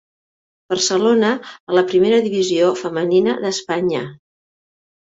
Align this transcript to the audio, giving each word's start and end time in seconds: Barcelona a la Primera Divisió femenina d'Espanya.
Barcelona 0.73 1.29
a 1.73 1.77
la 1.79 1.85
Primera 1.93 2.23
Divisió 2.25 2.73
femenina 2.83 3.39
d'Espanya. 3.47 4.05